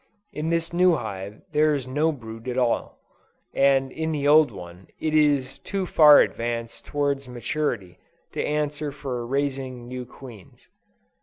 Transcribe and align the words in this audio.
In 0.33 0.49
the 0.49 0.67
new 0.73 0.95
hive 0.95 1.43
there 1.51 1.75
is 1.75 1.85
no 1.85 2.11
brood 2.11 2.47
at 2.47 2.57
all, 2.57 2.97
and 3.53 3.91
in 3.91 4.11
the 4.11 4.27
old 4.27 4.49
one 4.49 4.87
it 4.99 5.13
is 5.13 5.59
too 5.59 5.85
far 5.85 6.21
advanced 6.21 6.87
towards 6.87 7.29
maturity 7.29 7.99
to 8.31 8.43
answer 8.43 8.91
for 8.91 9.23
raising 9.27 9.87
new 9.87 10.07
queens. 10.07 10.67